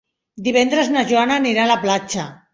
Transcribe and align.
Divendres 0.47 0.89
na 0.95 1.03
Joana 1.13 1.39
anirà 1.43 1.69
a 1.69 1.73
la 1.75 1.79
platja. 1.87 2.29